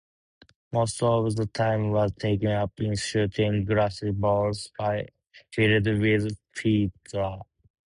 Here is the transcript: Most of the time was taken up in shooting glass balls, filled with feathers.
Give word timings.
Most 0.71 1.03
of 1.03 1.35
the 1.35 1.45
time 1.45 1.91
was 1.91 2.11
taken 2.19 2.47
up 2.49 2.71
in 2.79 2.95
shooting 2.95 3.65
glass 3.65 4.01
balls, 4.17 4.71
filled 5.53 5.85
with 5.85 6.35
feathers. 6.55 7.19